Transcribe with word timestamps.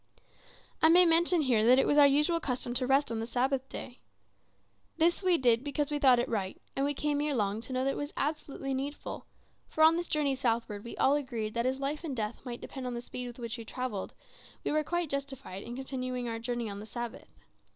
I 0.81 0.89
may 0.89 1.05
mention 1.05 1.41
here 1.41 1.63
that 1.63 1.77
it 1.77 1.85
was 1.85 1.99
our 1.99 2.07
usual 2.07 2.39
custom 2.39 2.73
to 2.73 2.87
rest 2.87 3.11
on 3.11 3.19
the 3.19 3.27
Sabbath 3.27 3.69
days. 3.69 3.97
This 4.97 5.21
we 5.21 5.37
did 5.37 5.63
because 5.63 5.91
we 5.91 5.99
thought 5.99 6.17
it 6.17 6.27
right, 6.27 6.59
and 6.75 6.83
we 6.85 6.95
came 6.95 7.21
ere 7.21 7.35
long 7.35 7.61
to 7.61 7.71
know 7.71 7.83
that 7.83 7.91
it 7.91 7.97
was 7.97 8.11
absolutely 8.17 8.73
needful; 8.73 9.27
for 9.69 9.83
on 9.83 9.97
this 9.97 10.07
journey 10.07 10.33
southward 10.33 10.83
we 10.83 10.97
all 10.97 11.13
agreed 11.13 11.53
that 11.53 11.67
as 11.67 11.77
life 11.79 12.03
and 12.03 12.15
death 12.15 12.43
might 12.43 12.61
depend 12.61 12.87
on 12.87 12.95
the 12.95 13.01
speed 13.01 13.27
with 13.27 13.37
which 13.37 13.59
we 13.59 13.63
travelled, 13.63 14.15
we 14.63 14.71
were 14.71 14.83
quite 14.83 15.07
justified 15.07 15.61
in 15.61 15.75
continuing 15.75 16.27
our 16.27 16.39
journey 16.39 16.67
on 16.67 16.79
the 16.79 16.87
Sabbath. 16.87 17.29